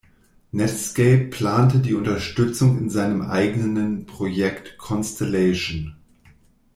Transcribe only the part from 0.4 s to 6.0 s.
Netscape plante die Unterstützung in seinem eigenen Projekt "Constellation".